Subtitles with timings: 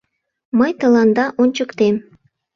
[0.57, 1.95] Мый тыланда ончыктем!..